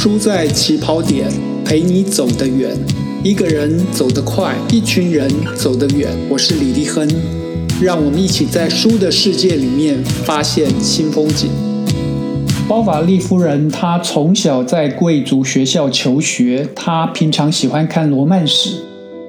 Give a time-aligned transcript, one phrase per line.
[0.00, 1.28] 输在起跑点，
[1.64, 2.70] 陪你走得远。
[3.24, 6.08] 一个人走得快，一群人走得远。
[6.28, 7.04] 我是李立亨，
[7.82, 11.50] 让我们一起在书的世界里面发现新风景。
[12.68, 18.76] 包法利夫人，她从小在贵族学校求学，她平常喜欢看罗曼史，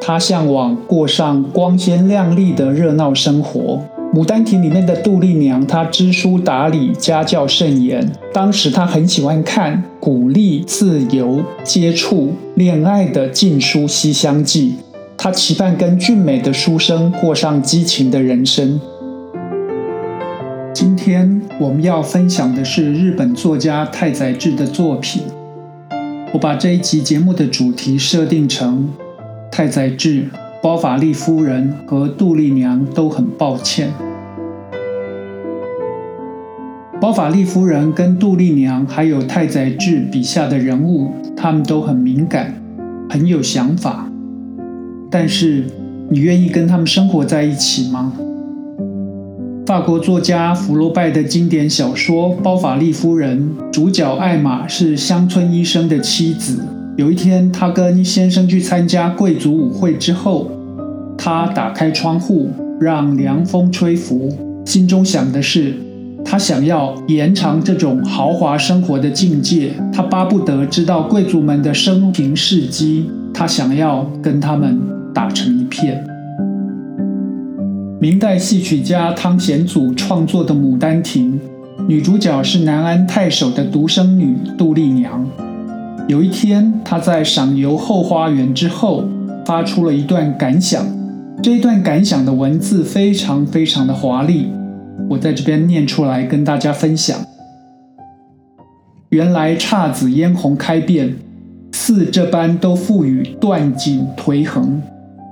[0.00, 3.84] 她向往过上光鲜亮丽的热闹生活。
[4.16, 8.10] 《牡丹亭》里面的杜丽娘，她知书达理，家教甚严。
[8.32, 14.76] 当时她很喜欢看鼓励自由接触恋爱的禁书《西厢记》，
[15.18, 18.80] 她期盼跟俊美的书生过上激情的人生。
[20.72, 25.24] 今天我们要分享的是日本作家太宰治的作品。
[26.32, 28.88] 我把这一集节目的主题设定成
[29.52, 30.24] 太宰治。
[30.62, 33.88] 包法利夫人和杜丽娘都很抱歉。
[37.06, 42.52] 包法利夫人跟杜丽娘，还有太宰治笔下的人物，他们都很敏感，
[43.08, 44.10] 很有想法。
[45.08, 45.66] 但是，
[46.10, 48.12] 你愿意跟他们生活在一起吗？
[49.66, 56.58] 法国作家福楼拜的经典小说《包法利夫人》，主角艾玛是乡村医生的妻子。
[56.96, 60.50] 有一天，她跟先生去参加贵族舞会之后。
[61.16, 64.28] 他打开窗户，让凉风吹拂，
[64.64, 65.72] 心中想的是，
[66.28, 69.72] 他想要延长这种豪华生活的境界。
[69.92, 74.76] 他巴不得知道贵族们的生平事迹，他想要跟他们
[75.14, 76.04] 打成一片。
[78.00, 81.40] 明代戏曲家汤显祖创作的《牡丹亭》，
[81.86, 85.24] 女主角是南安太守的独生女杜丽娘。
[86.08, 89.04] 有一天，她在赏游后花园之后，
[89.44, 90.84] 发出了一段感想。
[91.42, 94.48] 这一段感想的文字非常非常的华丽，
[95.08, 97.16] 我在这边念出来跟大家分享。
[99.10, 101.14] 原来姹紫嫣红开遍，
[101.72, 104.82] 似这般都赋予断井颓横。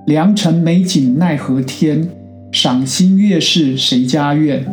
[0.06, 2.08] 良辰美景奈何天，
[2.52, 4.64] 赏心悦事谁家院？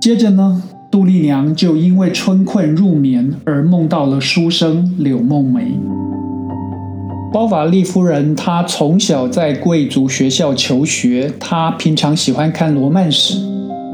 [0.00, 5.78] 接着呢，杜丽娘就因为春困入眠而梦到了书生柳梦梅。
[7.32, 13.38] 包法利夫人，她从小在贵族学校求学，她平常喜欢看罗曼史，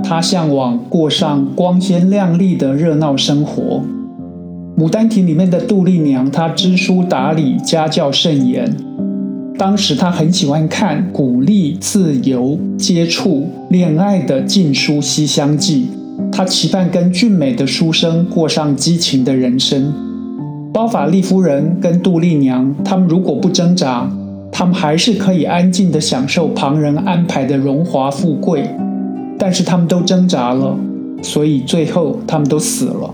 [0.03, 3.83] 她向往过上光鲜亮丽的热闹生活。
[4.81, 8.75] 《牡丹亭》里面的杜丽娘，她知书达理，家教甚严。
[9.59, 15.89] 当时她很喜欢看鼓励自由接触恋爱的禁书《西厢记》，
[16.33, 20.06] 她期盼跟俊美的书生过上激情的人生。
[20.77, 24.07] 包法利夫人跟杜丽娘，他们如果不挣扎，
[24.53, 28.69] 他们还是可以安静地享受旁人安排的荣华富贵。
[29.39, 30.77] 但是他们都挣扎了，
[31.23, 33.11] 所以最后他们都死了。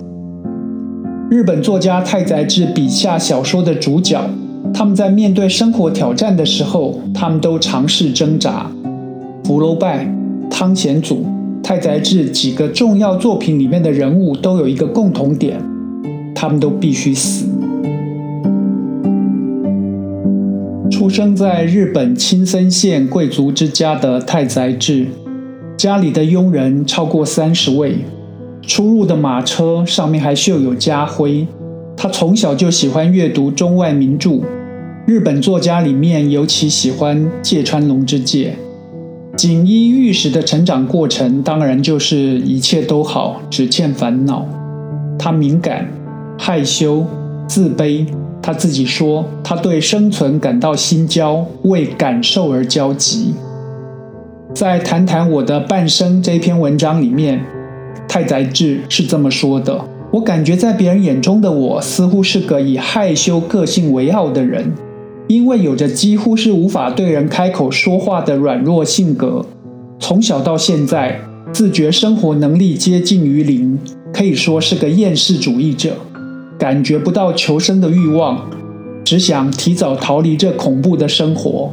[1.30, 4.20] 日本作家太宰治笔下小说的主角，
[4.74, 8.68] 他们在面对生活挑战的时候，他们都尝试挣扎。
[9.44, 10.12] 福楼拜、
[10.50, 11.24] 汤显祖、
[11.62, 15.62] 太宰治几个重要作品里面的人物都有一个共同点。
[16.34, 17.46] 他们都必须死。
[20.92, 25.06] 出生在日本青森县贵族之家的太宰治，
[25.74, 27.96] 家里的佣人超过三十位，
[28.60, 31.46] 出入的马车上面还绣有家徽。
[31.96, 34.42] 他从小就喜欢阅读中外名著，
[35.06, 38.54] 日本作家里面尤其喜欢芥川龙之介。
[39.34, 44.46] 锦衣玉食的成长过程，当然就是一切都好，只欠烦恼。
[45.18, 45.88] 他敏感。
[46.38, 47.06] 害羞、
[47.46, 48.04] 自卑，
[48.42, 53.32] 他自己说，他对生存感到心焦，为感受而焦急。
[54.52, 57.40] 在《谈谈我的半生》这篇文章里面，
[58.08, 59.80] 太宰治是这么说的
[60.12, 64.72] ：“我感觉在别人眼中的我，似乎是个以害羞个性为傲的人，
[65.28, 69.46] 因为有着几乎是无法对人开口说话的软弱性格。
[70.00, 71.20] 从小到现在，
[71.52, 73.78] 自觉生活能力接近于零，
[74.12, 75.92] 可以说是个厌世主义者。”
[76.62, 78.48] 感觉不到求生的欲望，
[79.02, 81.68] 只想提早逃离这恐怖的生活。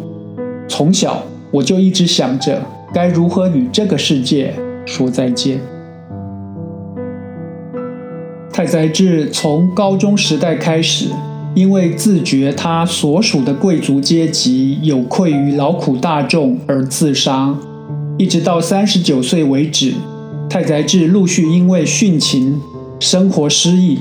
[0.67, 1.21] 从小
[1.51, 2.59] 我就一直想着
[2.91, 4.51] 该如何与这个世界
[4.87, 5.59] 说再见。
[8.51, 11.05] 太宰治从高中时代开始，
[11.53, 17.55] 因为自觉他所属的贵族阶级有愧于劳苦大众而自杀，
[18.17, 19.93] 一直到三十九岁为止，
[20.49, 22.59] 太宰治陆续因为殉情、
[22.99, 23.99] 生活失意。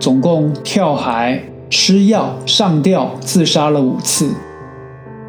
[0.00, 4.30] 总共跳海、吃药、上吊、自杀了五次，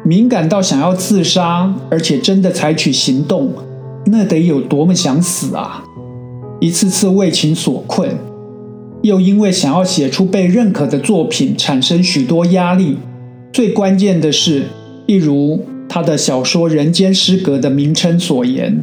[0.02, 3.52] 敏感到想要自杀，而且真的采取行动，
[4.06, 5.84] 那得有多么想死啊！
[6.58, 8.16] 一次次为情所困，
[9.02, 12.96] 又因为想要写出被认可的作品，产生许多压力。
[13.52, 14.68] 最关键的是，
[15.06, 18.82] 一如他的小说《人间失格》的名称所言，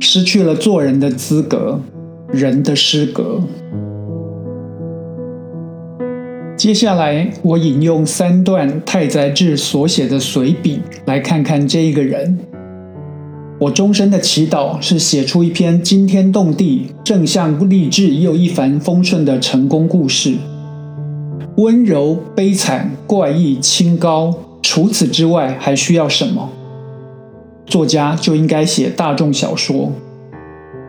[0.00, 1.80] 失去了做人的资格，
[2.32, 3.40] 人的失格。
[6.64, 12.38] 接下来，我引用三段太宰治所写的随笔，来看看这一个人。
[13.58, 20.36] 我终身的祈祷是写出一篇惊天动地、正向励志又一帆风顺的成功故事。
[21.58, 26.48] 温柔、悲惨、怪异、清高，除此之外还需要什么？
[27.66, 29.92] 作家就应该写大众小说。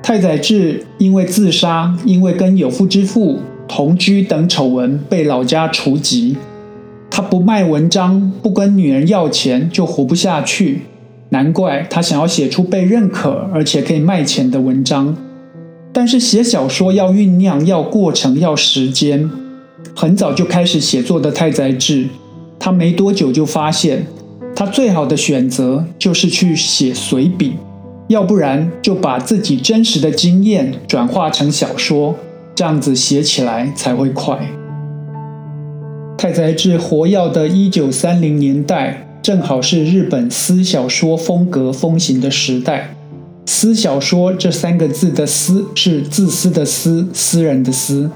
[0.02, 3.40] 太宰治因为自杀，因为跟有妇之妇。
[3.68, 6.38] 同居等丑闻被老家除籍，
[7.10, 10.82] 他不卖文章，不跟女人要钱，就活不下去。
[11.30, 15.18] 难怪他想要写出被认可而且可以卖钱的文章。
[15.92, 19.30] 但是写小说要酝酿，要过程，要时间。
[19.96, 22.08] 很早就开始写作的太宰治，
[22.60, 24.06] 他没多久就发现，
[24.56, 27.54] 他最好的选择就是去写随笔，
[28.08, 32.16] 要不然就把自己真实的经验转化成小说。
[32.56, 34.40] 这样子写起来才会快。
[36.18, 42.96] 太宰治活跃的一九三零年代，正好是日本私小说风格风行的时代。
[43.46, 48.10] 私小说这三个字的“私”是自私的“私”，私人的“私”。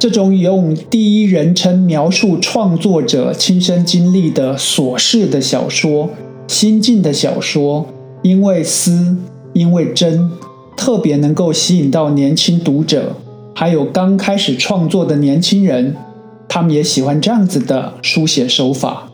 [0.00, 6.10] 这种用第一人称描述创作者亲身经历的琐事的小说、
[6.48, 7.86] 心境的小说，
[8.22, 9.16] 因为私，
[9.52, 10.30] 因为真，
[10.76, 13.16] 特别能够吸引到年轻读者。
[13.56, 15.94] 还有刚开始创作的年轻人，
[16.48, 19.08] 他们也喜欢这样子的书写手法。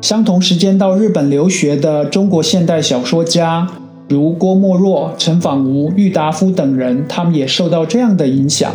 [0.00, 3.66] 相同时间到日本留学的中国现代小说家，
[4.08, 8.72] 如郭沫若、陈仿吾、郁达夫等人，他们也受到这样的影响。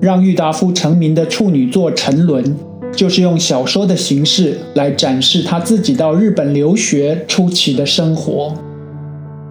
[0.00, 2.44] 让郁达夫成名的处女作《沉沦》，
[2.92, 8.52] 就是用小说的形式来展示他自己到日本留学初期的生活。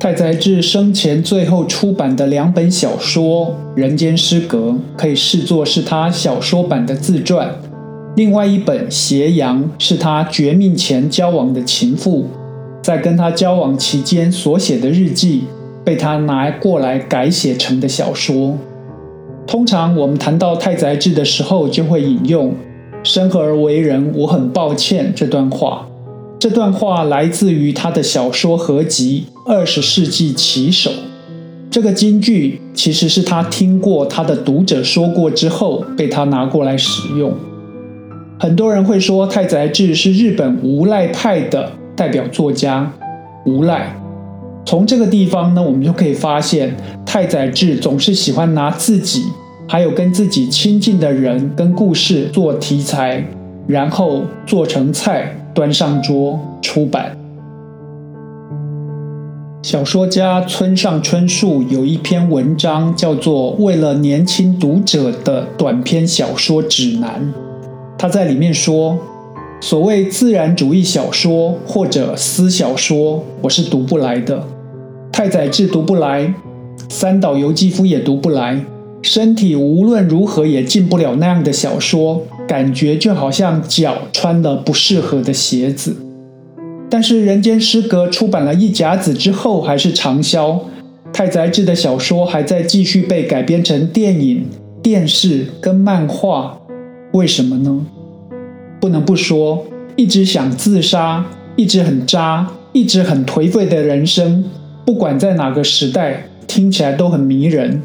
[0.04, 4.58] 太宰治生前最后出版的两本小说《人间失格》
[4.98, 7.50] 可以视作是他小说版的自传，
[8.18, 12.28] 另外一本《斜阳》是他绝命前交往的情妇，
[12.82, 15.46] 在跟他交往期间所写的日记，
[15.86, 18.58] 被他拿过来改写成的小说。
[19.48, 22.54] 通常我们谈到太宰治的时候，就会引用
[23.04, 25.88] “生而为人，我很抱歉”这段话。
[26.44, 30.90] 这段话来自于他的小说合集《二十世纪棋手》。
[31.72, 37.34] 这个金句其实是他听过他的读者说过之后，被他拿过来使用。
[38.38, 42.92] 很多人会说太宰治是日本无赖派的代表作家。
[43.46, 43.96] 无赖，
[44.66, 46.75] 从这个地方呢，我们就可以发现，
[47.06, 49.24] 太宰治总是喜欢拿自己，
[49.66, 53.25] 还有跟自己亲近的人跟故事做题材，
[53.66, 55.39] 然后做成菜。
[55.54, 57.18] 端上桌出版。
[59.62, 67.34] 小说家村上春树有一篇文章，叫做《为了年轻读者的短篇小说指南》。
[67.98, 68.98] 他在里面说
[69.62, 74.44] ：“所谓自然主义小说或者私小说，我是读不来的。
[75.14, 76.34] 太宰治读不来，
[76.90, 78.66] 三岛由纪夫也读不来。
[79.04, 85.96] 身体无论如何也进不了那样的小说。”感觉就好像脚穿了不适合的鞋子，
[86.89, 90.60] 但是《人间失格》出版了一甲子之后还是畅销。
[91.13, 94.46] 太宰治的小说还在继续被改编成电影、
[94.84, 96.60] 电视跟漫画，
[97.13, 97.86] 为什么呢？
[98.82, 101.25] 不能不说，一直想自杀、
[101.56, 104.44] 一直很渣、一直很颓废的人生，
[104.86, 107.82] 不管在哪个时代，听起来都很迷人。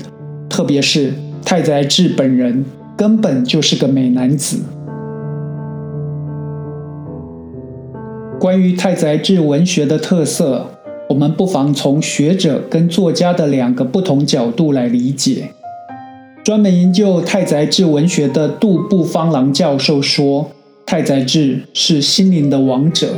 [0.59, 1.13] 特别是
[1.45, 2.65] 太宰治本人。
[2.97, 4.59] 根本就是个美男子。
[8.41, 10.67] 关于太宰治文学的特色，
[11.09, 15.51] 我们不妨从学者跟作家的两个不同角度来理解。
[16.43, 20.51] 专门研究太宰治文学的杜布方郎教授说，
[20.85, 23.11] 太宰治是心灵的王者。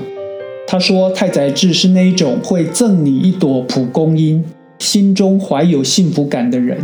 [0.66, 4.44] 他说，太宰治是那一种会赠你一朵蒲公英，
[4.78, 6.76] 心中怀有幸福感的人。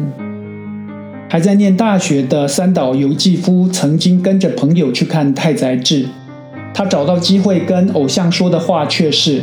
[1.29, 6.07] 还在念大学的三岛由纪夫曾经跟着朋友去看太宰治，
[6.73, 9.43] 他找到机会跟偶像说的话却是：“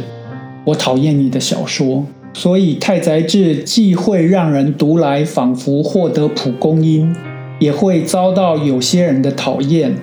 [0.63, 7.13] 我讨厌你的小说。”所以太宰治既会让人读来仿佛获得蒲公英，
[7.59, 9.93] 也会遭到有些人的讨厌。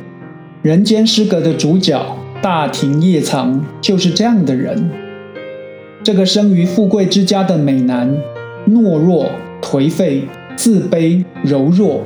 [0.63, 4.91] 人间失格的主角大庭叶藏就是这样的人。
[6.05, 8.15] 这个生于富贵之家的美男，
[8.69, 9.31] 懦弱
[9.63, 10.25] 颓废。
[10.63, 12.03] 自卑、柔弱，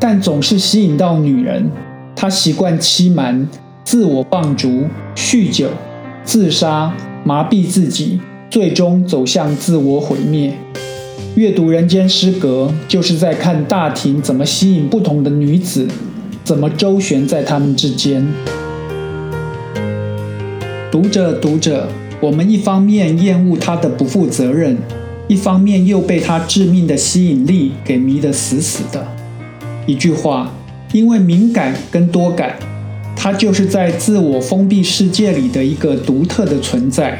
[0.00, 1.70] 但总是吸引到女人。
[2.16, 3.46] 他习惯欺瞒、
[3.84, 5.68] 自我放逐、酗酒、
[6.24, 10.54] 自杀、麻痹自己，最终走向自我毁灭。
[11.34, 15.86] 阅读《人间失格》，就是在看大庭怎么吸引不同的女子，
[16.42, 18.26] 怎么周旋在他们之间。
[20.90, 21.86] 读着读着，
[22.18, 24.78] 我们一方面厌恶他的不负责任，
[25.30, 29.06] 一方面又被他致命的吸引力给迷得死死的。
[29.86, 30.52] 一句话。
[30.92, 32.56] 因为敏感跟多感，
[33.14, 37.16] 它就是在自我封闭世界里的一个独特的存在。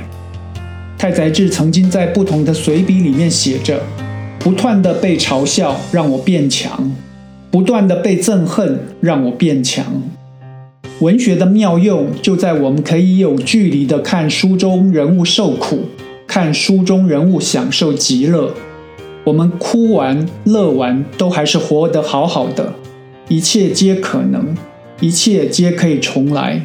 [0.99, 3.81] 太宰治曾经在不同的随笔里面写着
[4.41, 6.91] ：“不断的被嘲笑让我变强，
[7.49, 9.85] 不断的被憎恨让我变强。”
[10.99, 15.85] 文学的妙用就在我们可以有距离的看书中人物受苦，
[16.33, 18.55] 看书中人物享受极乐。
[19.25, 22.73] 我们哭完、乐完，都还是活得好好的。
[23.27, 24.57] 一切皆可能，
[25.01, 26.63] 一切皆可以重来。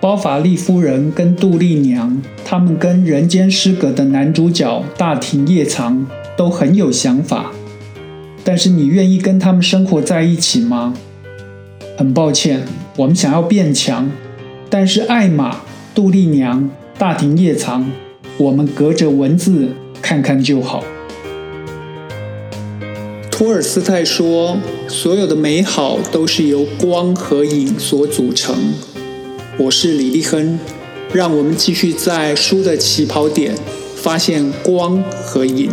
[0.00, 6.04] 包法利夫人跟杜丽娘，他们跟《人间失格》的男主角大庭叶藏
[6.36, 7.52] 都很有想法，
[8.42, 10.92] 但是你愿意跟他们生活在一起吗？
[11.96, 12.64] 很抱歉，
[12.96, 14.10] 我们想要变强，
[14.68, 15.60] 但是艾玛、
[15.94, 16.68] 杜丽娘、
[17.00, 17.90] 大庭夜藏，
[18.36, 19.70] 我们隔着文字
[20.02, 20.84] 看看就好。
[23.30, 28.54] 托尔斯泰说：“所有的美好都是由光和影所组成。”
[29.56, 30.58] 我是李立亨，
[31.14, 33.54] 让我们继续在书的起跑点
[33.96, 35.70] 发现光和影。